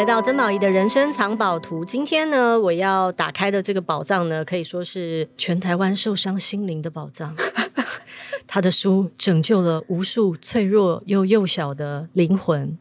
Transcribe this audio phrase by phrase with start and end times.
[0.00, 1.84] 来到曾宝仪的人生藏宝图。
[1.84, 7.36] 今天呢，我要打开的这个宝藏呢，可以说是全台湾受伤心灵的宝藏。
[8.48, 12.78] 他的书拯救了无数脆弱又幼小的灵魂。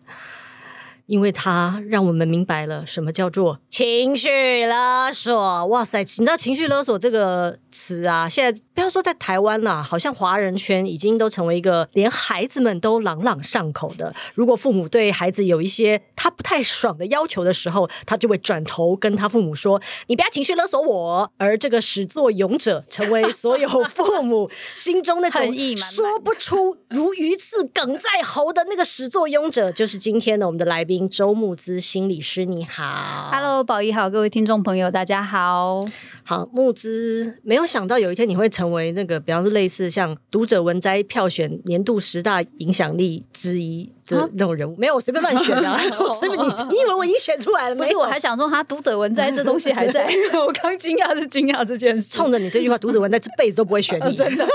[1.08, 5.66] 因为他让我们明白了什么叫做情绪勒索。
[5.68, 8.28] 哇塞，你知道情绪勒索这个词啊？
[8.28, 14.14] 现在不要说在台湾啦，好像华人圈已经都成为一个连孩子们都朗朗上口的。
[14.34, 31.10] 如果父母对孩子有一些他不太爽的要求的时候，他就会转头跟他父母说：“你不要情绪勒索我。”而这个始作俑者，成为所有父母心中那种说不出如鱼刺梗在喉的那个始作俑者，就是今天的我们的来宾。
[31.10, 35.80] 周慕姿心理师，你好，Hello，宝仪好，各位听众朋友，大家好。
[36.24, 44.76] 好，木之，没有想到有一天你会成为那个，比方说类似像读者文摘票选年度十大影响力之一的那种人物。
[44.76, 45.78] 没有，我随便乱选的，
[46.20, 47.86] 随便你，你以为我已经选出来了吗？
[47.86, 50.04] 不是，我还想说，他读者文摘这东西还在。
[50.44, 54.48] 我刚惊讶是惊讶这件事，冲着你这句话，读者文摘这辈子都不会选你， 真的。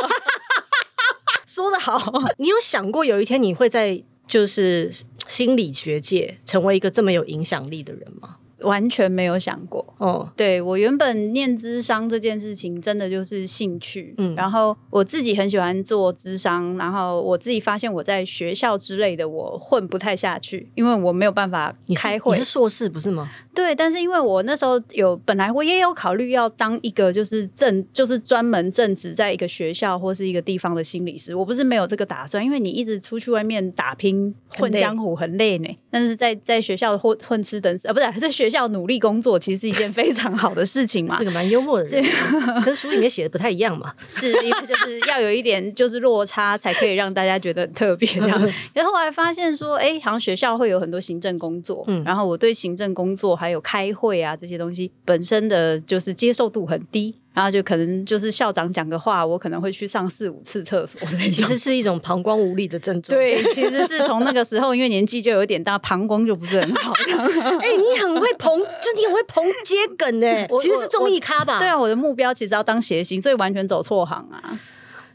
[1.46, 4.90] 说的好，你有想过有一天你会在就是。
[5.26, 8.36] 心理学界成为一个这么有影响力的人吗？
[8.64, 14.14] 完全没有想过哦，对，我原本念咨商这件事情，真的就是兴趣。
[14.18, 22.36] 嗯，然后我自己很喜欢做咨商，然后我自己发现我在学校之类的我混不太下去，因为我没有办法开会。
[22.36, 23.30] 你是硕士不是吗？
[23.54, 35.68] 对，但是因为我那时候有本来我也有考虑要当一个就是正就是专门正职在一个学校或是一个地方的心理师，我不是没有这个打算，因为你一直出去外面打拼混江湖很累呢。
[35.90, 38.64] 但是在在学校混混吃等死啊，不是在学校。
[38.64, 41.16] 要努力工作，其实是一件非常好的事情嘛。
[41.18, 42.04] 是个蛮幽默的人，
[42.62, 43.92] 可是书里面写的不太一样嘛。
[44.08, 48.40] 是因为就是要有一点就是落差，才可以让大家觉得很特别这样。
[48.72, 57.16] 然后后来发现说，哎，好像学校会有很多行政工作，嗯，然后我对行政工作还有开会啊这些东西本身的就是接受度很低。
[57.34, 61.00] 然后就可能就是校长讲个话，我可能会去上四五次厕所。
[61.28, 63.18] 其实是一种膀胱无力的症状。
[63.18, 66.92] 对， 其实是从那个时候，因为年纪就有点大，膀胱就不是很好。
[67.60, 71.58] 哎、欸，你很会捧，就你很会捧接梗哎，其实是综艺咖吧？
[71.58, 74.58] 对啊，我的目标其实要当谐星，所以完全走错行啊。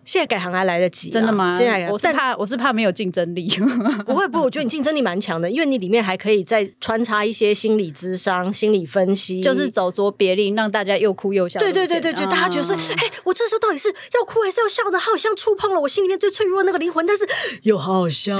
[0.10, 1.54] 现在改行还来得及，真的吗？
[1.56, 3.48] 现在我是怕，我是怕没有竞争力。
[4.08, 11.60] 不会，不会，我觉得你竞争力蛮强的，因为你里面还可以再穿插一些心理咨商、心理分析，就是走卓别离，让大家又哭又笑。
[11.60, 14.98] 对对对对，就大家觉得说，哎、嗯，我这时候到底是要哭还是要笑呢？
[15.00, 17.24] 好像触碰了我心里面最脆弱的那个灵魂，但是
[17.62, 18.36] 又好好笑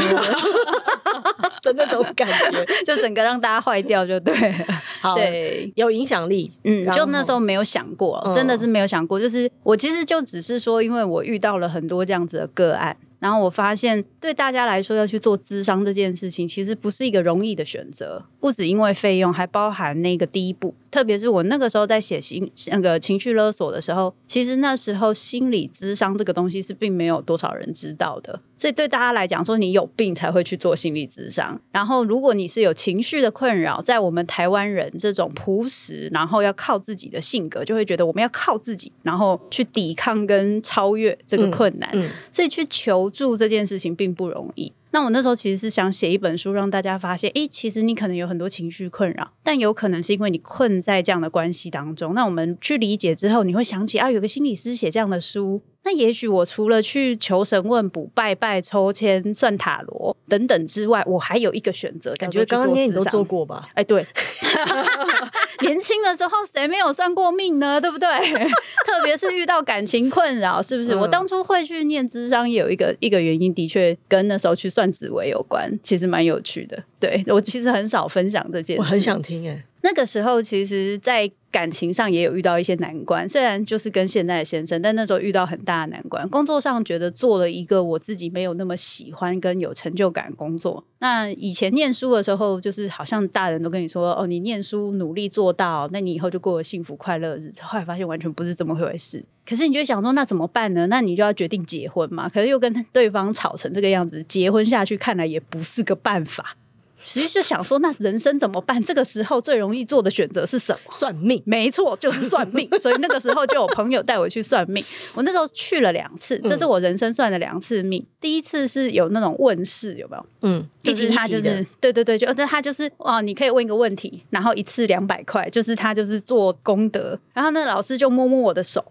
[1.64, 4.34] 的那种感觉， 就整个让大家坏掉，就对。
[5.02, 6.52] 好，对，有影响力。
[6.64, 9.20] 嗯，就那时候没有想过，嗯、真的是没有想过。
[9.20, 11.60] 就是我其实就只是说，因为我遇到。
[11.60, 20.74] 了很多这样子的个案，然后我发现对大家来说要去做咨商这件事情，其实不是一个容易的选择，不止因为费用，还包含那个第一步。
[20.92, 28.40] 特别是我那个时候在写情那个情绪勒索的时候，其实那时候心理咨商这个东西是并没有多少人知道的。
[28.58, 31.60] 所以对大家来讲，说你有病才会去做心理咨商。
[31.72, 41.90] 然后如果你是有情绪的困扰，在我们台湾人这种朴实，然后要靠自己的性格，就会觉得我们要靠自己，然后去抵抗跟超越这个困难。
[41.94, 44.74] 嗯嗯、所以去求助这件事情并不容易。
[44.92, 52.14] 那我那时候其实是想写一本书，让大家发现，诶，其实你可能有很多情绪困扰，但有可能是因为你困在这样的关系当中。
[52.14, 55.62] 那我们去理解之后，你会想起啊，有个心理师写这样的书。
[55.84, 62.14] 那也许我除了去求神问卜、拜拜、抽签、算塔罗等等之外，我还有一个选择。
[62.16, 63.70] 感觉刚刚你都做过吧？
[63.76, 64.06] 哎，对，
[65.68, 67.80] 年轻的时候谁没有算过命呢？
[67.82, 68.08] 对不对？
[68.86, 70.94] 特别是遇到感情困扰，是不是？
[70.94, 76.82] 嗯、我当初会去念智商，也有一个一个原因，的确跟那时候去算紫微有关，其实蛮有趣的。
[77.00, 79.64] 对，我其实很少分享这件事，我很想听哎。
[79.82, 86.28] 那个时候，其实，在感情上也有遇到一些难关，虽然就是跟现在的先生，但那时候遇到很大的难关。
[86.30, 90.84] 工作上觉得做了一个我自己没有那么喜欢跟有成就感的工作。
[91.00, 99.24] 那以前念书的时候，就是好像大人都跟你说：“哦，你念书努力做到，那你以后就过了幸福快乐日子。”后来发现完全不是这么回事。
[99.46, 100.86] 可是你就想说，那怎么办呢？
[100.88, 102.30] 那你就要决定结婚嘛。
[102.30, 106.58] 可是又跟对方吵成这个样子，结婚下去看来也不是个办法。
[107.06, 108.82] 其实就想说，那人生怎么办？
[108.82, 110.80] 这个时候最容易做的选择是什么？
[110.92, 112.70] 算命，没错，就是算命。
[112.80, 114.84] 所以那个时候就有朋友带我去算命。
[115.16, 118.02] 我那时候去了两次，这是我人生算的两次命。
[118.02, 120.26] 嗯、第一次是有那种问事，有没有？
[120.42, 127.18] 嗯，就是他就是对对对，就他就是哦，你可以问一个问题，然后一次两百块，就是他就是做功德。
[127.34, 128.84] 然后那老师就摸摸我的手。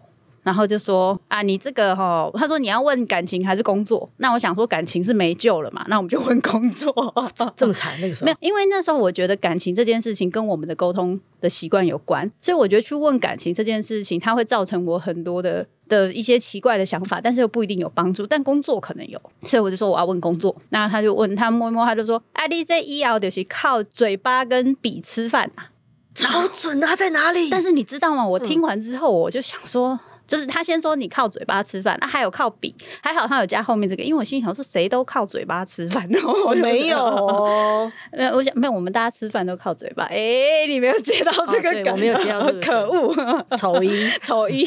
[0.49, 4.09] 然后就说啊，你这个哈，他说你要问感情还是工作？
[4.17, 6.91] 那我想说感情是没救了嘛，那我们就问工作。
[7.55, 18.25] 这么惨那个时候没有，因为那时候我觉得感情这件事情跟我们的沟通的习惯有关，所以我觉得去问感情这件事情，它会造成我很多的的一些奇怪的想法，但是又不一定有帮助。
[18.25, 20.55] 但工作可能有，所以我就说我要问工作。
[20.69, 25.69] 那他就问他摸一摸，他就说：“啊，你这医疗就是靠嘴巴跟笔吃饭啊，
[26.15, 28.25] 超准啊，在哪里？”但是你知道吗？
[28.25, 29.99] 我听完之后，我就想说。
[30.29, 40.03] 嗯就是他先说你靠嘴巴吃饭，那、啊、还有靠笔，还好他有加后面这个，因为我心想说谁都靠嘴巴吃饭哦， 我没有哦，没有，我想没有，我们大家吃饭都靠嘴巴。
[40.03, 44.63] 哎、欸，你没有接到这个梗、哦，我没有接到这个， 可恶，丑一 丑一，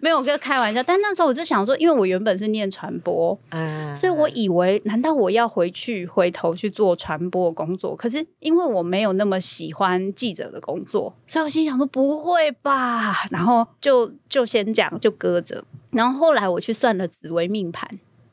[0.00, 0.80] 没有，我跟开玩笑。
[0.84, 7.96] 但那时候我就想说，因为我原本是念传播，嗯，所以我以为难道我要回去回头去做传播工作？
[7.96, 14.83] 可是因为我没有那么喜欢记者的工作，所以我心想说不会吧，然后就就先讲。
[15.00, 17.88] 就搁着，然后后来我去算了紫薇命盘，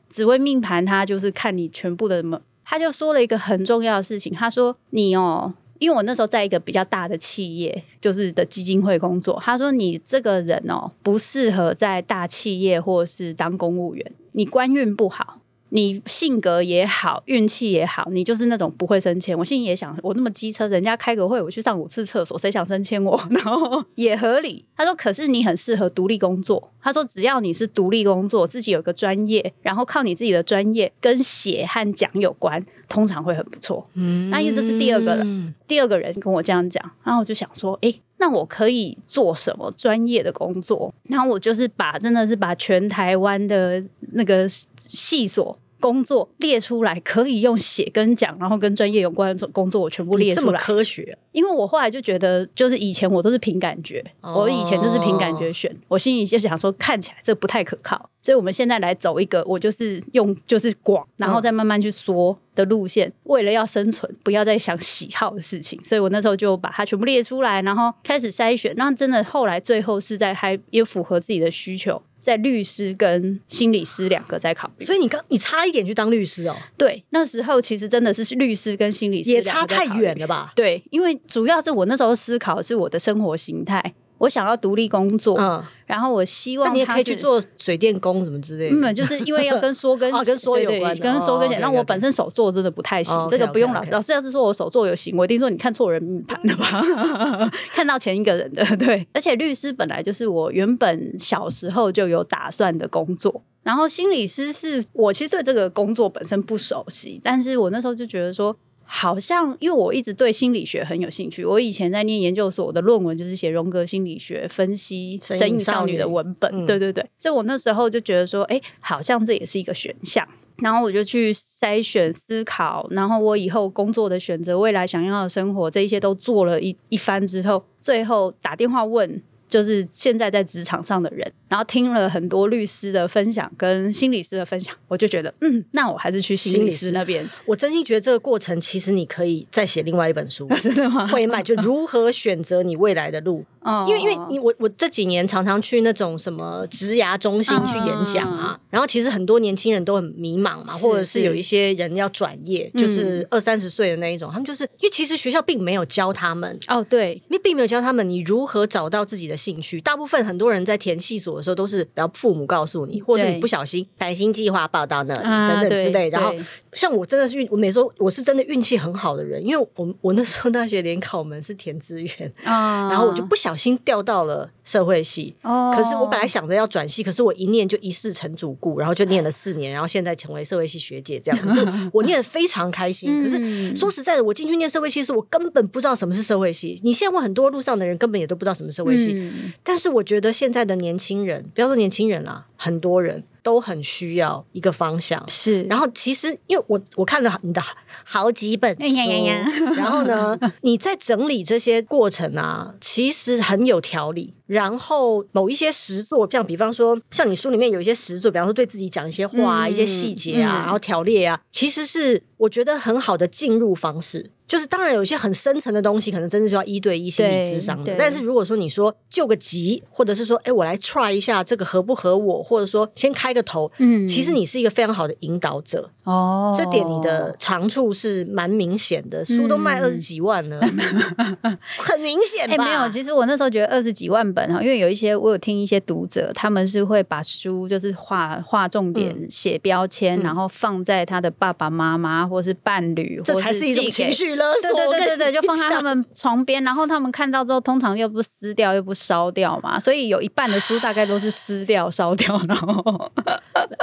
[0.08, 15.38] 紫薇命盘他就是看你全部的什么，他就说了一个很重要的事情，他说你哦，因为我那时候在一个比较大的企业，就是的基金会工作，他说你这个人哦，不适合在大企业或是当公务员，你官运不好。
[15.74, 19.36] 你性格也好，运气也好，你就是那种不会升迁。
[19.36, 23.18] 我心里也想，我那么机车，人家开个会，我去上五次厕所，谁想升迁我？
[23.30, 24.62] 然后也合理。
[24.76, 26.70] 他说，可是你很适合独立工作。
[26.82, 33.88] 他说，只要你是独立工作，自己有个专业，然后靠你自己的专业跟写和讲有关，通常会很不错。
[33.94, 40.94] 嗯，那因为这是第二个人，第二个人跟我这样讲，然后我就想说，诶，那我可以做什么专业的工作？
[41.08, 43.82] 那我就是把，真的是把全台湾的
[44.12, 45.58] 那个系所。
[45.82, 50.46] 工作列出来可以用写跟讲，然后跟专业有关的工作我全部列出来。
[50.46, 51.18] 这么科学？
[51.32, 63.08] 因为我后来就觉得，就是以前我都是凭感觉，哦、我以前就是凭感觉选，我心里就想说，看起来这不太可靠，所以我们现在来走一个，我就是用就是广，然后再慢慢去缩的路线。
[63.08, 68.72] 嗯、为了要生存，不要再想喜好的事情，所以我那时候就把它全部列出来，然后开始筛选。
[68.76, 72.00] 那真的后来最后是在还也符合自己的需求。
[72.22, 76.56] 在律师跟心理师两个在考虑，所以你刚你差一点去当律师哦。
[76.78, 80.52] 对，那时候其实真的是律师跟心理师也差太远了吧？
[80.54, 83.94] 对，因为主要是我那时候思考是我的生活形态。
[84.22, 88.76] 我想要独立工作，嗯，然后我希望你也可以去做水电工什么之类的。
[88.76, 91.60] 嗯，就是因为要跟说跟跟说有关，跟说跟讲。
[91.60, 93.90] 那我本身手做真的不太行，这个不用老师。
[93.90, 97.50] 老师要是说我手做有行，我一定说你看错人命盘了吧？
[97.74, 99.04] 看到前一个人的， 对。
[99.12, 108.56] 而且律师本来就是我原本小时候就有打算的工作，然后心理师是我其实对这个工作本身不熟悉，但是我那时候就觉得说。
[108.94, 120.28] 好像因为我一直对心理学很有兴趣，我以前在念研究所，我的论文就是写荣格心理学分析神隐少女的文本，嗯、对对对，所以我那时候就觉得说，哎，好像这也是一个选项，
[120.58, 129.22] 然后我就去筛选思考，然后我以后工作的选择，未来想要的生活，这一些都做了一一番之后，最后打电话问。
[129.52, 137.28] 就是现在在职场上的人，然后听了很多律师的分享跟心理师的分享，我就觉得，嗯，那我还是去心理师那边。
[137.44, 141.06] 我真心觉得这个过程，其实你可以再写另外一本书， 真的吗？
[141.06, 143.44] 会卖，就如何选择你未来的路。
[143.64, 159.36] 哦，因为因为你我我这几年常常去那种什么职涯中心去演讲啊，然后其实很多年轻人都很迷茫嘛，或者是有一些人要转业，就是二三十岁的那一种，他们就是因为其实学校并没有教他们哦，对，因为并没有教他们你如何找到自己的。
[159.42, 166.08] 兴趣，大部分很多人在填系所的时候都是，然后父母告诉你，或者你不小心繁星计划报到那里、啊、等等之类。
[166.10, 166.32] 然后
[166.72, 175.34] 像我真的是运，我每周我是真的运气很好的人，因为我我那时候大学联考门是填志愿， 啊、然后我就不小心掉到了社会系。
[175.42, 181.38] 哦、可是我本来想着要转系，可是我一念就一事成主顾，然后就念了四年，然后现在成为社会系学姐这样。
[181.46, 183.10] 可是我念的非常开心。
[183.12, 186.80] 嗯、可是说实在的，我进去念社会系时，我根本不知道什么是社会系。
[186.82, 189.12] 你现在问很多路上的人，根本也都不知道什么社会系。
[189.12, 195.22] 嗯但是我觉得现在的年轻人，不要说年轻人啦，很多人都很需要一个方向。
[195.28, 197.62] 是，然后其实因为我我看了你的
[198.04, 198.82] 好几本书，
[199.76, 204.34] 然后呢， 你在整理这些过程啊，其实很有条理。
[204.46, 214.30] 然后某一些实作，像比方说，像你书里面有一些实作，比方说对自己讲一些话、啊，嗯、一些细节啊，嗯、然后条列啊，其实是我觉得很好的进入方式。
[214.52, 217.94] 就是当然有一些很深层的东西，可能真的是要一对一心理咨商的。
[217.98, 226.54] 但是如果说你说救个急，或者是说，哎，我来 try 一下这个合不合我，或者说先开个头，嗯，其实你是一个非常好的引导者哦。
[226.54, 230.60] 这点你的长处是蛮明显的，书都卖二十几万了，
[231.40, 232.54] 嗯、很明显吧？
[232.54, 244.72] 哎，没有，其实我那时候觉得二十几万本哈，因为有一些我有听一些读者，他们是会把书就是画画重点、写标签，然后放在他的爸爸妈妈或是伴侣，这才是一种情绪勒索。
[244.72, 253.10] 对对对对，就放在他们床边，然后他们看到之后，通常又不撕掉又不烧掉嘛，所以有一半的书大概都是撕掉、烧掉，然后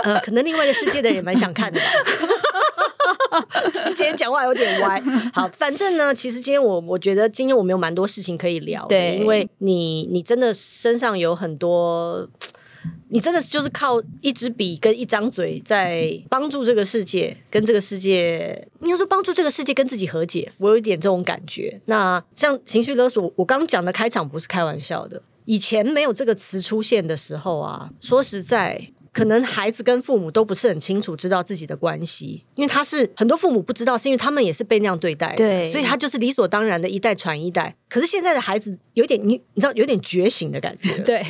[0.03, 1.85] 呃，可能另外一个世界的人蛮想看的吧。
[3.85, 5.01] 今天讲话有点歪。
[5.33, 12.27] 好，反正呢，其实今天我我觉得今天我们有蛮多事情可以聊的，对，因为你你真的身上有很多。
[13.09, 21.79] 你真的就是靠一支笔跟一张嘴，在帮助这个世界，跟这个世界，你要说帮助这个世界跟自己和解，我有一点这种感觉。
[21.85, 25.21] 那像情绪勒索，我刚刚讲的开场不是开玩笑的。
[25.45, 28.91] 以前没有这个词出现的时候啊，说实在。
[29.11, 37.75] 可能孩子跟父母都不是很清楚知道自己的关系，因为他是很多父母不知道，是因为他们也是被那样对待的，对，所以他就是理所当然的一代传一代。
[37.89, 41.25] 可是现在的孩子有点你你知道有点觉醒的感觉， 对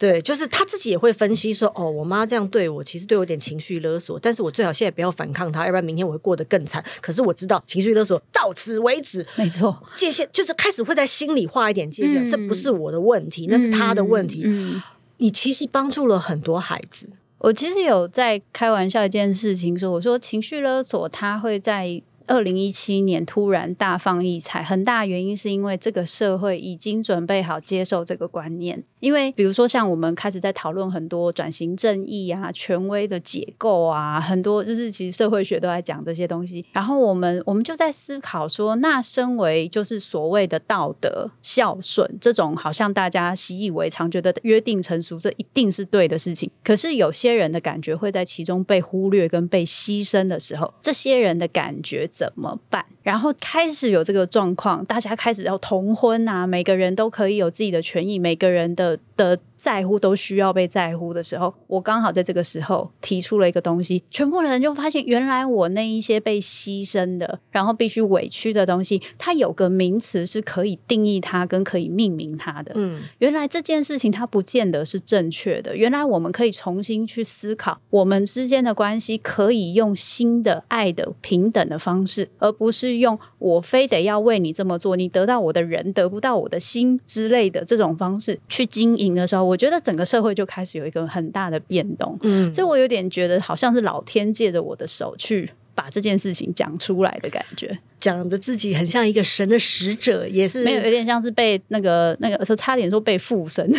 [0.00, 6.84] 对，就是他自己也会分析说，哦，我妈这样对我，其实对我有点情绪勒索，但是我最好现在不要反抗他，要不然明天我会过得更惨。
[7.00, 14.42] 可是我知道情绪勒索到此为止，没错，界限就是开始会在心里画一点界限，嗯，这不是我的问题，那是他的问题。
[14.44, 14.82] 嗯，嗯，
[15.18, 17.08] 你其实帮助了很多孩子。
[17.40, 22.00] 我其实有在开玩笑一件事情，说我说情绪勒索，他会在。
[22.26, 28.82] 二零一七年突然大放异彩，很大原因是因为这个社会已经准备好接受这个观念。
[29.00, 36.64] 因为比如说，像我们开始在讨论很多转型正义啊、权威的解构啊，很多就是其实社会学都在讲这些东西。
[36.72, 46.50] 然后我们我们就在思考说，那身为就是所谓的道德孝顺这种，好像大家习以为常，觉得约定成俗，这一定是对的事情。
[46.62, 52.08] 可是有些人的感觉会在其中被忽略跟被牺牲的时候，这些人的感觉。
[52.20, 52.84] 怎么办？
[53.02, 59.38] 然后开始有这个状况，大家开始要同婚啊，每个人都可以有自己的权益，每个人的的。
[59.60, 72.72] 在乎都需要被在乎的时候，我刚好在这个时候提出了一个东西，全部人就发现，原来我那一些被牺牲的，然后必须委屈的东西，它有个名词是可以定义它跟可以命名它的。
[72.74, 89.44] 嗯，原来这件事情它不见得是正确的，原来我们可以重新去思考，我们之间的关系可以用新的爱的平等的方式，而不是用我非得要为你这么做，你得到我的人得不到我的心之类的这种方式去经营的时候。
[89.44, 97.78] 我觉得整个社会就开始有一个很大的变动，嗯，所以我有点觉得好像是老天借着我的手去把这件事情讲出来的感觉。
[98.00, 103.70] 讲的自己很像一个神的使者，也是没有，有点像是被那个那个，差点说被附身、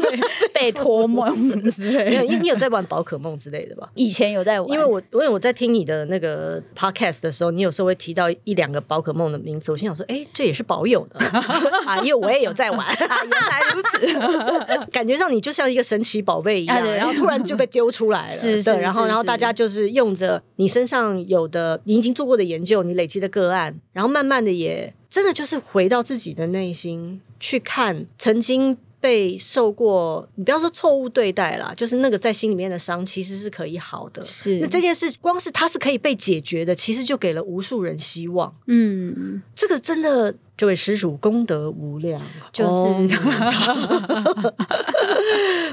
[0.52, 1.24] 被托梦
[1.70, 2.04] 之类。
[2.04, 3.90] 没有，因为你有在玩宝可梦之类的吧？
[3.94, 11.18] 以前有在玩，因为我因为我在听你的那个 podcast 的时候，你有时候会提到一两个宝可梦的名字，我心想说，哎，这也是保有的
[11.86, 23.69] 啊，因为我也有在玩， 原来如此，感觉上你就像一个神奇宝贝一样，然后突然就被丢出来了，是是，然后然后大家就是用着你身上有的你已经做过的研究，你累积的个案。
[23.92, 34.24] 然后慢慢的也真的就是回到自己的内心去看曾经被受过，你不要说错误对待啦，就是那个在心里面的伤其实是可以好的。
[34.24, 38.54] 是，那这件事光是它是可以被解决的，其实就给了无数人希望。
[38.66, 40.34] 嗯，这个真的。
[40.60, 42.20] 这位施主功德无量，
[42.52, 43.18] 就是，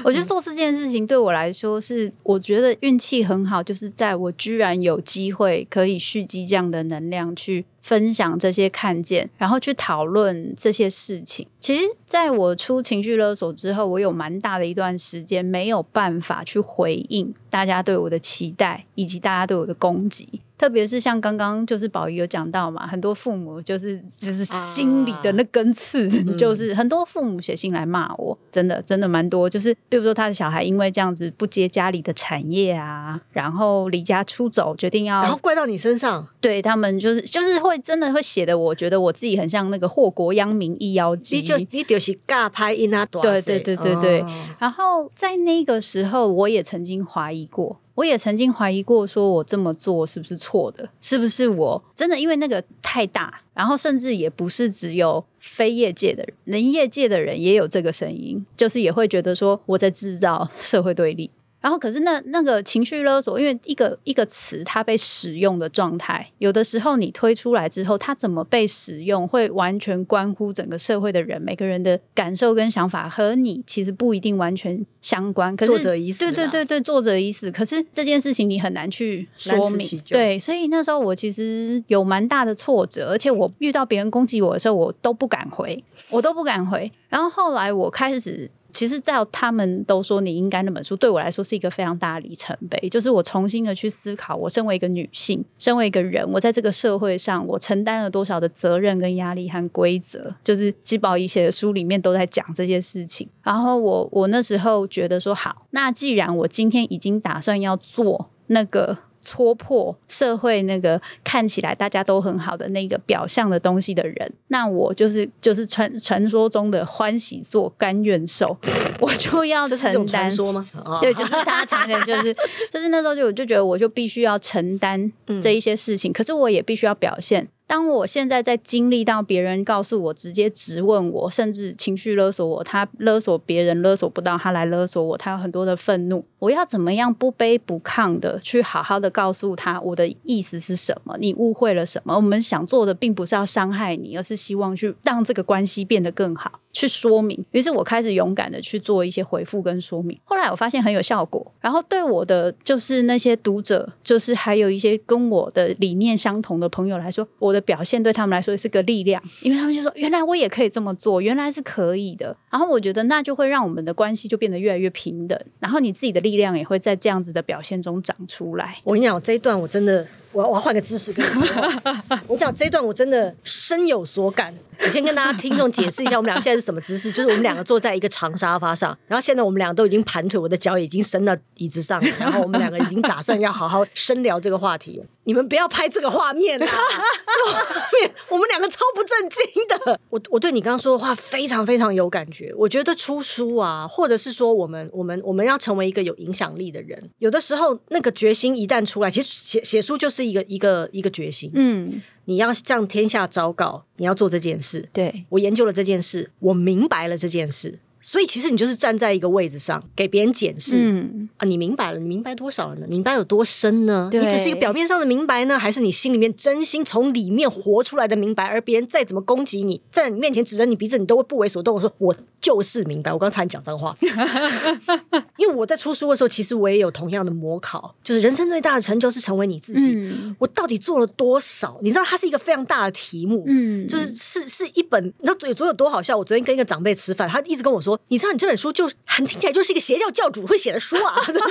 [0.02, 11.46] 我觉得做这件事情对我来说是，我觉得运气很好，就是在我居然有机会可以蓄积这样的能量去分享这些看见，然后去讨论这些事情。
[11.60, 20.40] 其实，在我出情绪勒索之后，我有蛮大的一段时间没有办法去回应大家对我的期待，以及大家对我的攻击。
[20.58, 29.48] 特别是像刚刚就是宝仪有讲到嘛，很多父母就是就是心里的那根刺，啊、 就是很多父母写信来骂我，真的真的蛮多。
[29.48, 44.20] 就是比如说他的小孩因为这样子不接家里的产业啊，然后离家出走，决定要然后怪到你身上，对他们就是就是会真的会写的，我觉得我自己很像那个祸国殃民一妖姬，你就你就是尬拍一那多，对对对对对。
[44.22, 47.78] 哦、然后在那个时候，我也曾经怀疑过。
[47.98, 50.88] 我也曾经怀疑过，说我这么做是不是错的？
[51.00, 61.28] 是不是我真的因为那个太大，然后甚至也不是只有非业界的人，连业界的人也有这个声音，就是也会觉得说我在制造社会对立。
[61.60, 75.56] 然后可是那那个情绪勒索，因为一个一个词它被使用的状态，有的时候你推出来之后，它怎么被使用，会完全关乎整个社会的人，每个人的感受跟想法和你其实不一定完全相关。
[75.56, 77.50] 可是作者意思，对对对对，作者意思。
[77.50, 86.90] 可是这件事情你很难去说明，对，所以那时候我其实有蛮大的挫折，而且我遇到别人攻击我的时候，我都不敢回，我都不敢回。
[87.08, 88.48] 然后后来我开始。
[88.78, 92.88] 其实，在他们都说你应该那本书，对我来说是一个非常大的里程碑。
[92.88, 100.32] 就是我重新的去思考，我身为一个女性，身为一个人，我在这个社会上，我承担了多少的责任跟压力和规则。
[100.44, 103.28] 就是纪宝仪写的书里面都在讲这些事情。
[103.42, 108.98] 然后我我那时候觉得说，好，那既然我今天已经打算要做那个。
[109.22, 118.56] 戳破社会那个看起来大家都很好的那个表象的东西的人，那我就是就是传传说中的欢喜做甘愿受，
[119.00, 120.30] 我就要承担。
[120.30, 120.68] 说吗？
[121.00, 122.34] 对，就是大家常讲就是
[122.70, 125.10] 就是那时候就我就觉得我就必须要承担
[125.42, 127.48] 这一些事情，嗯、可是我也必须要表现。
[127.68, 141.14] 当我现在在经历到别人告诉我、直接质问我，甚至情绪勒索我，他勒索别人勒索不到，他来勒索我，他有很多的愤怒，我要怎么样不卑不亢的去好好的告诉他我的意思是什么？
[141.20, 142.16] 你误会了什么？
[142.16, 146.60] 我们想做的并不是要伤害你，而是希望去让这个关系变得更好。
[146.72, 150.18] 去说明，于是我开始勇敢的去做一些回复跟说明。
[150.24, 162.36] 后来我发现很有效果，然后对我的就是那些读者，就是还有一些跟我的理念相同的朋友来说，我的表现对他们来说是个力量，因为他们就说原来我也可以这么做，原来是可以的。
[162.50, 168.78] 然后我觉得那就会让我们的关系就变得越来越平等，然后你自己的力量也会在这样子的表现中长出来。
[168.84, 170.06] 我跟你讲，这一段我真的。
[170.32, 171.72] 我要我要换个姿势跟你说，
[172.28, 174.54] 我讲这一段我真的深有所感。
[174.80, 177.10] 我先跟大家听众解释一下，我们俩现在是什么姿势？
[177.10, 185.02] 就是我们两个坐在一个长沙发上，然后现在我们两个都已经盘腿，我的脚已经伸到椅子上了，然后我们两个已经打算要好好深聊这个话题。
[185.28, 186.66] 你们不要拍这个画面啊！
[186.66, 187.52] 画
[188.00, 190.00] 面，我们两个超不正经的。
[190.08, 192.50] 我我对你刚刚说的话非常非常有感觉。
[192.56, 201.50] 我觉得出书啊，或者是说我们我们我们要成为一个有影响力的人，有的时候那个决心一旦出来，其实写写书就是一个一个一个决心。
[201.52, 204.88] 嗯，你要向天下昭告，你要做这件事。
[204.94, 207.78] 对，我研究了这件事，我明白了这件事。
[208.08, 212.86] 所以其实你就是站在一个位置上给别人解释，嗯啊，你明白了，你明白多少了呢？
[212.88, 214.08] 你明白有多深呢？
[214.10, 218.46] 你只是一个表面上的明白呢，还是你心里面真心从里面活出来的明白？
[218.46, 221.74] 而别人再怎么攻击你，在你面前指着你鼻子，你都会不为所动。
[221.74, 222.16] 我说我
[222.48, 223.12] 就是明白。
[223.12, 223.94] 我刚才讲脏话，
[225.36, 229.92] 因为我在出书的时候，其实我也有同样的模考，就是人生最大的成就是成为你自己。
[229.94, 231.78] 嗯、我到底做了多少？
[231.82, 235.04] 你知道，它是一个非常大的题目，嗯，就是是是一本。
[235.04, 236.16] 你知道昨昨有多好笑？
[236.16, 238.00] 我昨天跟一个长辈吃饭，他一直跟我说。
[238.08, 241.50] 你知道你这本书就很听起来就是一个邪教教主会写的书啊， 那种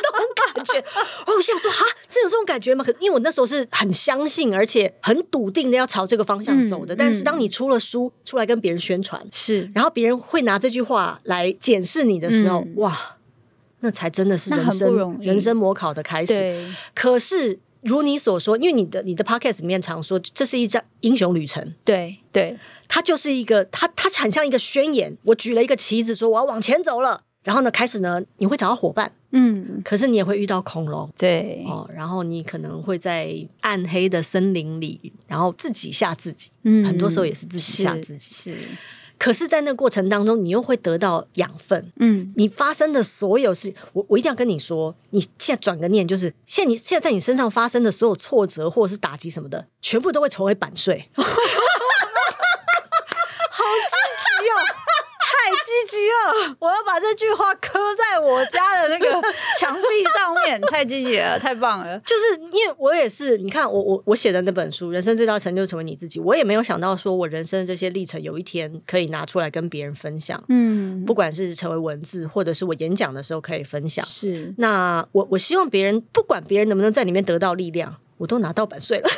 [0.55, 0.79] 感觉。
[0.79, 2.83] 哦，我想说哈，真有这种感觉吗？
[2.83, 6.95] 可因为我那时候是很相信，而且很笃定的要朝这个方向走的。
[6.95, 13.17] 嗯、但是当你出了书出来跟别人宣传，是，然后别人会拿这句话来检视你的时候，嗯、哇，
[13.81, 16.73] 那才真的是人生人生模考的开始。
[16.95, 17.59] 可是。
[17.83, 21.63] 如你所说，因为你的你的 podcast 里面常说，这是一张英雄旅程。
[21.85, 25.15] 对对，它就是一个，它它很像一个宣言。
[25.23, 27.21] 我举了一个旗子，说我要往前走了。
[27.43, 31.89] 然后呢，开始呢，你会找到伙伴，嗯，可是你也会遇到恐龙，对哦。
[31.95, 38.51] 然后你可能会在暗黑的森林里，然后自己吓自己，嗯，很多时候也是自己吓自己，是。
[38.51, 38.57] 是
[39.27, 41.91] 可是，在那个过程当中，你又会得到养分。
[41.97, 51.09] 嗯，你发生的所有事，我我一定要跟你说，你现在转个念，就是现在你现在在你身上发生的所有挫折或者是打击什么的，全部都会成为版税。
[56.59, 59.11] 我要把这句话刻在我家的那个
[59.59, 59.81] 墙壁
[60.17, 61.99] 上面，太积极了，太棒了！
[62.05, 70.43] 就是因为我也是，你看我我我写的那本书《人生最大成就成为你自己》，我也没有想到说我人生的这些历程有一天可以拿出来跟别人分享。
[70.49, 74.05] 嗯，不管是成为文字，或者是我演讲的时候可以分享。
[74.05, 79.09] 是，那我我希望别人不管别人能不能在里面得到力量，我都拿到版税了。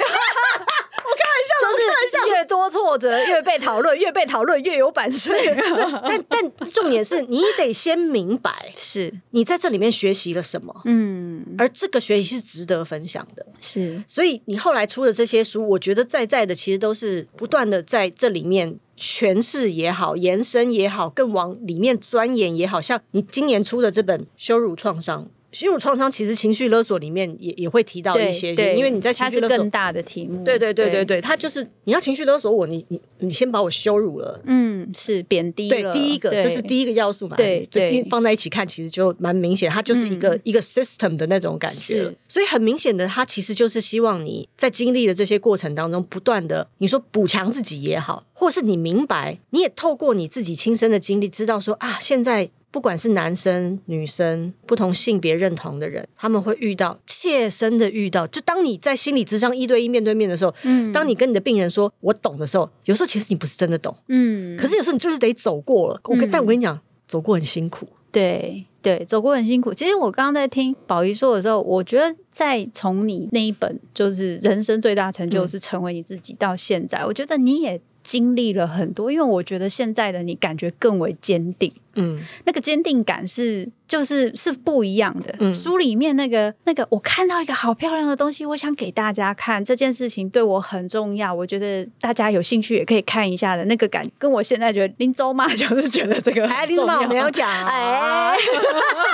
[2.39, 5.55] 就是越多挫折， 越被讨论，越被讨论，越有版税。
[6.07, 10.81] 但但重点是你得先明白，是你在这里面学习了什么。
[10.85, 13.45] 嗯，而这个学习是值得分享的。
[13.59, 25.25] 是，所以你后来出的这些书，我觉得在在的其实都是不断的在这里面诠释也好，延伸也好，更往里面钻研也好，像你今年出的这本《羞辱创伤》。
[25.51, 52.51] 羞辱创伤其实情绪勒索里面也也会提到一些，因为你在情绪勒索更大的题目，对对对对对，他就是你要情绪勒索我，你你你先把我羞辱了，嗯，是贬低了，对，第一个这是第一个要素嘛，对对，放在一起看其实就蛮明显，它就是一个一个 system 的那种感觉，所以很明显的，它其实就是希望你在经历的这些过程当中，不断的你说补强自己也好，或是你明白，你也透过你自己亲身的经历，知道说啊，现在。
[52.71, 58.27] 不管是男生、女生，不同性别认同的人，他们会遇到切身的遇到。
[58.27, 65.99] 就当你在心理咨商一对一面对面的时候，嗯，当你跟你的病人说“我懂”的时候，有时候其实你不是真的懂，嗯，可是有时候你就是得走过了。
[66.03, 69.73] 我跟、嗯、但我跟你讲，走过很辛苦，对对，走过很辛苦。
[69.73, 77.81] 其实我刚刚在听宝仪说的时候，我觉得在从你那一本就是人生最大成就是成为你自己到现在，嗯、我觉得你也。
[78.01, 85.35] 经历了很多，因为我觉得现在的你感觉更为坚定，嗯，那个坚定感是就是是不一样的。
[85.39, 98.35] 嗯，书里面那个那个，我看到一个好漂亮的东西，我想给大家看，这件事情对我很重要，我觉得大家有兴趣也可以看一下的那个感，跟我现在觉得林州妈，就是觉得这个哎，林州妈我没有讲， 哎，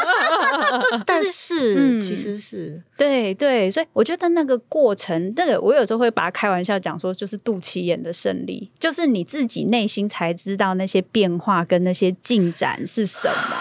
[1.05, 2.81] 但是、嗯、其实是。
[2.97, 8.71] 对对，所以我觉得那个过程，那个我有时候会把它开玩笑讲说，就是肚脐眼的胜利。
[8.79, 13.57] 就是你自己内心才知道那些变化跟那些进展是什么，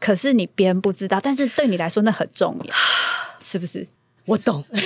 [0.00, 2.74] 可是你别人不知道，但是对你来说那很重要，
[3.44, 3.86] 是不是？
[4.24, 4.80] 我懂， 真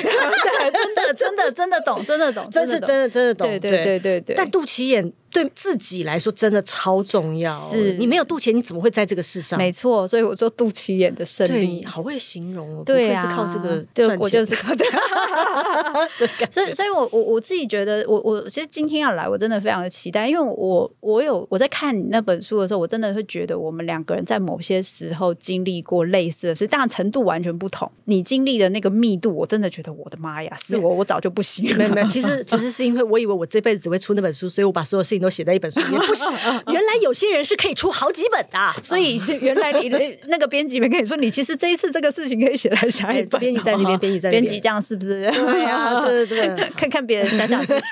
[0.94, 4.36] 的，真的，真的懂，真的懂，真是真的，真的懂，对对对对对。
[4.36, 5.12] 但肚脐眼。
[5.34, 9.58] 对自己来说真的超重要，是你没有肚脐，你怎么会在这个世上？
[9.58, 12.84] 没错，所以我说肚脐眼的胜利，好会形容哦。
[12.86, 14.98] 对啊，是靠这个对，我就是靠这个。
[16.52, 27.90] 所以，所以我我我自己觉得，我我其实今天要来，我真的非常的期待，因为我我有我在看你那本书的时候，我真的会觉得我们两个人在某些时候经历过类似的事，当然程度完全不同。
[28.04, 31.76] 你经历的那个密度，我真的觉得我的妈呀，是我我早就不行了。
[31.76, 36.00] 没有没有，其实其实是因为我以为我这辈子只会出那本书，所以我把所有事情都写在一本书里面。
[36.06, 36.24] 不是，
[36.68, 43.40] 原来有些人是可以出好几本的，所以是原来你的那个编辑们跟你说，你其实这一次这个事情可以写在下一本。
[43.40, 45.30] 编辑在那边，编辑在编辑这样是不是？
[45.30, 47.82] 对啊，对对对， 看看别人，想想自己，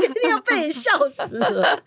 [0.00, 1.82] 今天要被你笑死了。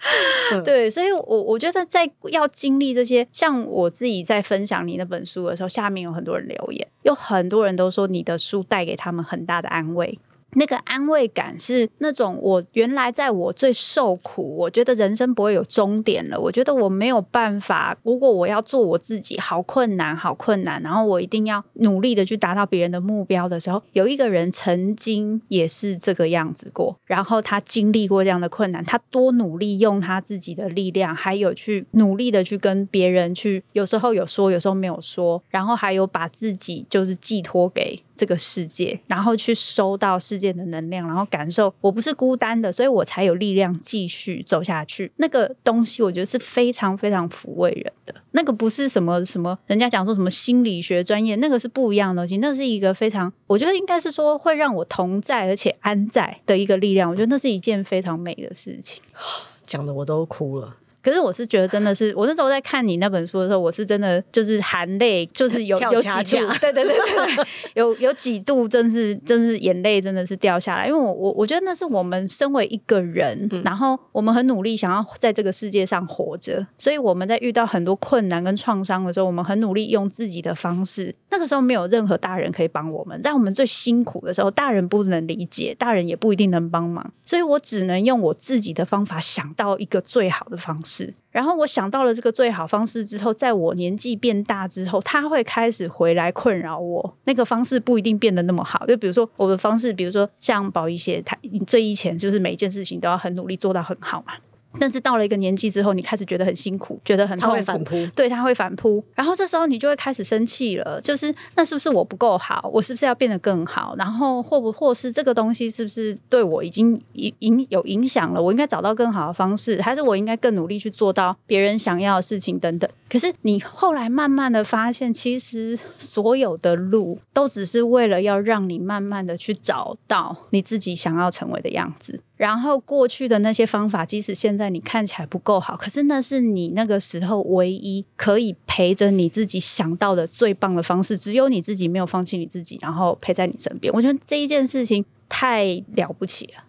[0.64, 10.18] 对，所以我我觉得在要经历这些，像我自己在分享你那本书的时候，下面有很多人留言，有很多人都说你的书带给他们很大的安慰。
[10.56, 38.04] 那个安慰感是那种，我原来在我最受苦，我觉得人生不会有终点了，我觉得我没有办法，如果我要做我自己，好困难，好困难，然后我一定要努力的去达到别人的目标的时候，有一个人曾经也是这个样子过，然后他经历过这样的困难，他多努力用他自己的力量，还有去努力的去跟别人去，有时候有说，有时候没有说，然后还有把自己就是寄托给。
[38.24, 45.12] 这个世界，然后去收到世界的能量，然后感受我不是孤单的，所以我才有力量继续走下去。
[45.18, 48.16] 那个东西，我觉得是非常非常抚慰人的。
[48.32, 52.38] 那个不是什么什么，人家讲说什么心理学专业，那个是不一样的东西。
[52.38, 57.12] 那是一个非常，我觉得应该是说会让我同在而且安在的一个力量。
[57.12, 59.04] 我觉得那是一件非常美的事情。
[59.68, 60.78] 讲的我都哭了。
[61.04, 81.14] 可是我是觉得真的是，我那时候在看你那本书的时候，我是真的就是含泪，就是有有几度，对对对对，有有几度真是真是眼泪真的是掉下来，因为我我我觉得那是我们身为一个人，嗯、然后我们很努力想要在这个世界上活着，所以我们在遇到很多困难跟创伤的时候，我们很努力用自己的方式。
[81.30, 90.93] 那个时候没有任何大人可以帮我们，在我们最辛苦的时候，大人不能理解，大人也不一定能帮忙，所以我只能用我自己的方法想到一个最好的方式。
[90.94, 97.18] 是，然后我想到了这个最好方式之后，在我年纪变大之后，他会开始回来困扰我。
[97.24, 104.34] 那个方式不一定变得那么好，就比如说我的方式，比如说像宝仪姐，他最以前就是每一件事情都要很努力做到很好嘛。
[104.80, 109.04] 但是到了一个年纪之后，你开始觉得很辛苦，觉得很痛苦，反扑，对，他会反扑。
[109.16, 112.70] 然后这时候你就会开始生气了，就是那是不是我不够好？
[112.74, 113.96] 我是不是要变得更好？
[113.98, 118.42] 然后或不或是这个东西是不是对我已经影影有影响了？
[118.42, 122.90] 我应该找到更好的方式，还是我应该更努力去做到别人想要的事情等等？
[123.10, 132.20] 可是你后来慢慢的发现，其实所有的路都只是为了要让你慢慢的去找到你自己想要成为的样子。
[132.36, 141.18] 然后过去的那些方法，即使现在你看起来不够好，可是那是你那个时候唯一可以陪着你自己想到的最棒的方式。
[141.18, 143.94] 只有你自己没有放弃你自己，然后陪在你身边。
[143.94, 146.64] 我觉得这一件事情太了不起了。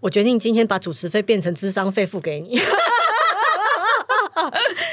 [0.00, 2.58] 我决定今天把主持费变成智商费付给你。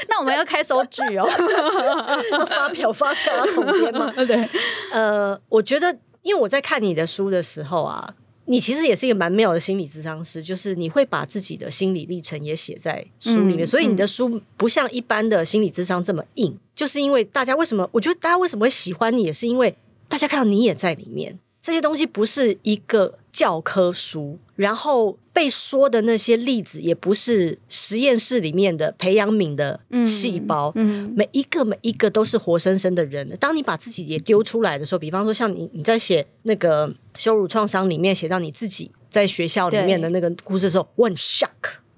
[0.08, 1.26] 那我们要开收据哦，
[2.32, 4.12] 要发票发票统编吗？
[4.26, 4.46] 对，
[4.92, 8.12] 呃，我觉得，因为我在看你的书的时候啊，
[8.48, 17.88] 你其实也是一个蛮妙的心理咨商师，就是你会把自己的心理历程也写在书里面，嗯、所以你的书不像一般的心理咨商这么硬，就是因为大家为什么？
[17.92, 19.76] 我觉得大家为什么会喜欢你，也是因为
[20.08, 21.38] 大家看到你也在里面。
[21.60, 33.28] 这些东西不是一个教科书，然后被说的那些例子也不是实验室里面的培养皿的细胞，嗯嗯、每一个每一个都是活生生的人。
[33.38, 41.50] 当你把自己也丢出来的时候，比方说像你你在写那个羞辱创伤里面写到你自己在学校里面的那个故事的时候，我很 shock。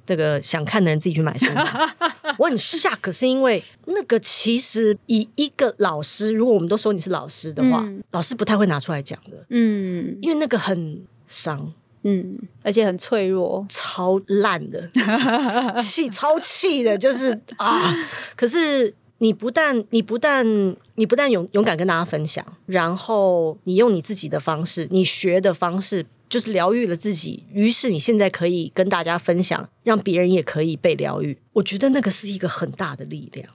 [0.07, 1.47] 这个想看的人自己去买书。
[2.37, 9.47] 我很 shock，是因为那个其实以一个老师，如果我们都说你是老师的话，嗯、老师不太会拿出来讲的。
[9.51, 14.91] 嗯，因为那个很伤，嗯，而且很脆弱，超烂的，
[15.81, 17.95] 气超气的，就是啊。
[18.35, 20.45] 可是你不但你不但
[20.97, 26.05] 你不但勇勇敢跟大家分享，然后你用你自己的方式，你学的方式。
[26.31, 31.37] 就是疗愈了自己，于是你现在可以跟大家分享，让别人也可以被疗愈。
[31.55, 33.49] 我觉得那个是一个很大的力量。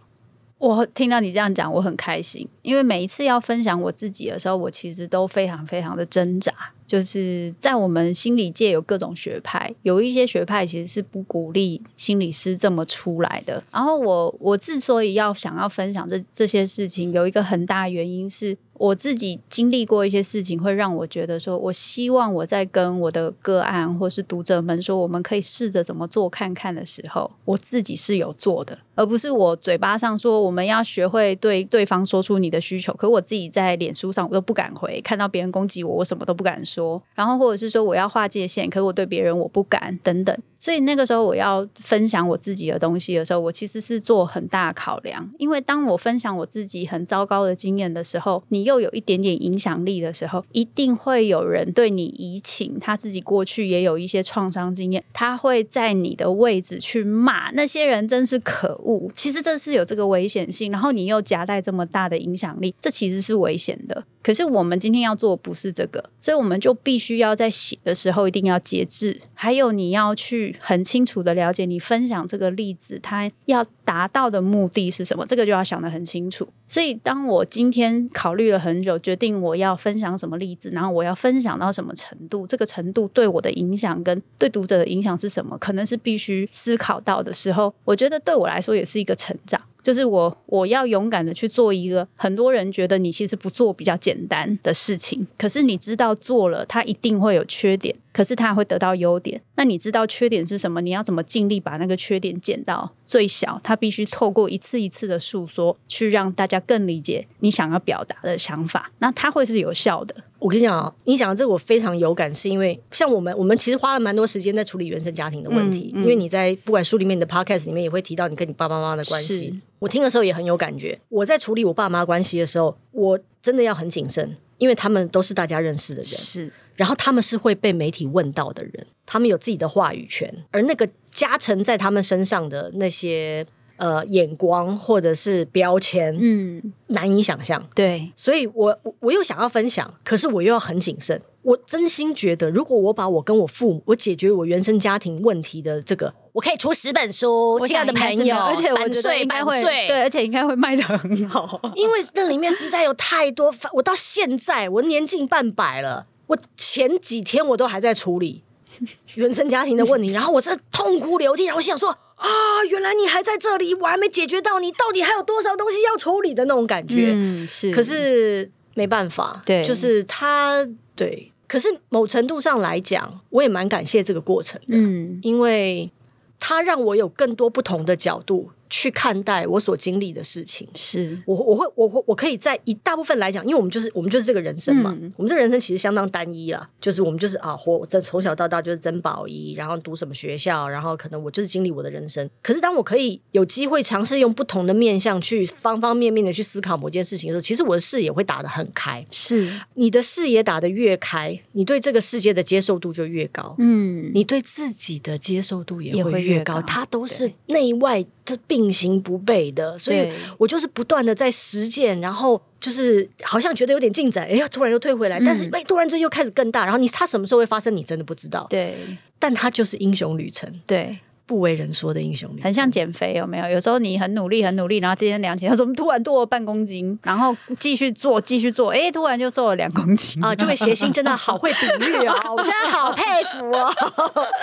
[0.57, 6.51] 我听到你这样讲，我很开心，因为每一次要分享我自己的时候，我其实都非常非常的挣扎。
[6.87, 13.63] 就是在我们心理界有各种学派，有一些学派其实是不鼓励心理师这么出来的。
[13.71, 18.57] 然后我我之所以要想要分享这这些事情，有一个很大原因是。
[18.77, 40.37] 我自己经历过一些事情，会让我觉得说，我希望我在跟我的个案或是读者们说，我们可以试着怎么做看看的时候，我自己是有做的，而不是我嘴巴上说我们要学会对对方说出你的需求，可我自己在脸书上我都不敢回，看到别人攻击我，我什么都不敢说，说然后或者是说我要划界限，可我对别人我不敢等等。
[40.57, 59.07] 所以那个时候我要分享我自己的东西的时候，我其实是做很大考量，因为当我分享我自己很糟糕的经验的时候，你又有一点点影响力的时候，一定会有人对你移情，他自己过去也有一些创伤经验，他会在你的位置去骂那些人真是可恶。
[59.13, 64.03] 其实这是有这个危险性，然后你又夹带这么大的影响力，这其实是危险的。
[64.25, 76.47] 可是我们今天要做不是这个，所以我们就必须要在写的时候一定要节制，还有你要去很清楚的了解你分享这个例子，它要达到的目的是什么，这个就要想得很清楚。
[76.67, 89.61] 所以当我今天考虑了很久，决定我要分享什么例子，然后我要分享到什么程度，这个程度对我的影响跟对读者的影响是什么，可能是必须思考到的时候，我觉得对我来说也是一个成长。
[89.83, 97.95] 就是我，我要勇敢的去做一个很多人觉得你其实不做比较简单的事情，可是你知道做了，它一定会有缺点。
[98.15, 99.41] 可是他会得到优点。
[99.57, 100.79] 那你知道缺点是什么？
[100.79, 103.59] 你要怎么尽力把那个缺点减到最小？
[103.61, 108.89] 他必须透过一次一次的诉说，去让大家更理解你想要表达的想法。
[108.99, 110.15] 那他会是有效的。
[110.39, 115.91] 我跟你讲啊，你讲的这个我非常有感，是因为像我们，我们其实花了蛮多时间在处理原生家庭的问题。
[115.93, 119.59] 嗯嗯、因为你在不管书里面的 podcast 里面也会提到你跟你爸爸妈妈的关系。
[119.79, 120.97] 我听的时候也很有感觉。
[121.09, 126.07] 我在处理我爸妈关系的时候，我真的要很谨慎，因为他们都是大家认识的人。
[126.09, 126.53] 是。
[126.75, 133.45] 然后他们是会被媒体问到的人，他们有自己的话语权，而那个加成在他们身上的那些
[133.77, 137.65] 呃眼光或者是标签，嗯，难以想象。
[137.73, 141.21] 对，所以我我又想要分享，可是我又要很谨慎。
[141.43, 156.07] 我真心觉得，如果我把我跟我父母，我解决我原生家庭问题的这个，我可以出十本书，亲爱的朋友，而且我觉得应该会对，而且应该会卖的很好， 因为那里面实在有太多，我到现在我年近半百了。
[156.27, 158.43] 我前几天我都还在处理
[159.15, 162.27] 原生家庭的问题，然后我真的痛哭流涕，然后我心想说啊，
[162.69, 167.11] 原来你还在这里，我还没解决到，你到底还有多少东西要处理的那种感觉。
[167.13, 167.71] 嗯，是。
[167.71, 171.31] 可是没办法，对，就是他，对。
[171.47, 175.91] 可是某程度上来讲，我也蛮感谢这个过程的，嗯，因为
[176.39, 178.49] 他让我有更多不同的角度。
[178.75, 192.29] 去看待我所经历的事情，是我我会我会我可以在一大部分来讲，因为我们就是我们就是这个人生嘛，嗯、我们这人生其实相当单一了，就是我们就是啊活在从小到大就是曾宝仪，然后读什么学校，然后可能我就是经历我的人生。
[192.43, 199.05] 可是当我可以有机会尝试用不同的面向去方方面面的去思考某件事情的时候，其实我的视野会打得很开。
[199.09, 203.55] 是你的视野打得越开，你对这个世界的接受度就越高。
[203.59, 208.05] 嗯，你对自己的接受度也会越高，越高它都是内外。
[208.27, 218.45] 它并行不备的，所以我就是不断的在实践，然后就是好像觉得有点进展，哎呀，突然又退回来，但是哎，突然之间又开始更大，然后你它什么时候会发生，你真的不知道。
[218.49, 218.75] 对，
[219.17, 220.51] 但它就是英雄旅程。
[220.65, 223.49] 对，不为人说的英雄，很像减肥，有没有？
[223.49, 226.97] 有时候你很努力，很努力，然后今天量起来，怎么突然多了半公斤？
[227.03, 230.35] 然后继续做，继续做，哎，突然就瘦了两公斤啊！
[230.35, 233.73] 这位谐星真的好会比喻哦，我真的好佩服哦。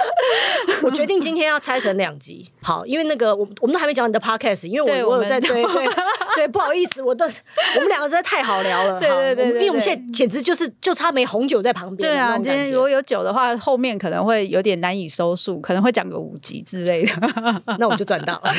[0.82, 5.88] 我决定今天要拆成两集，好，因为那个我我们都还没讲你的 podcast，因为我我有在对对
[6.34, 7.24] 对， 不好意思，我的
[7.76, 12.10] 我们两个实在太好聊了，对对对，因为我们现在简直就是就差没红酒在旁边。
[12.10, 17.12] 对啊，今天如果有酒的话，后面可能会有点难以收束，可能会讲个五集之类的，
[17.78, 18.50] 那我就赚到了。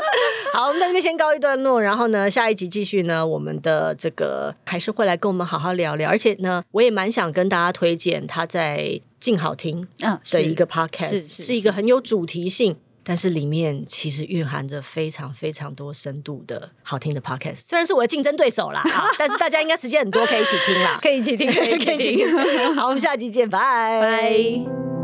[0.54, 9.86] 好，我们在这边先告一段落，然后呢，下一集继续呢，我们的这个还是会来跟我们好好聊聊，而且呢，我也蛮想跟大家推荐他在静好听
[10.32, 17.66] 的一个 podcast，、是一个很有主题性，但是里面其实蕴含着非常非常多深度的好听的 podcast。
[17.66, 18.82] 虽然是我的竞争对手啦，
[19.18, 22.74] 但是大家应该时间很多，可以一起听啦，可以一起听，可以一起听。
[22.74, 23.58] 好，我们下集见，拜
[24.00, 24.97] 拜。